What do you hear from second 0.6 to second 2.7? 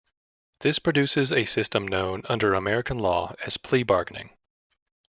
This produces a system known under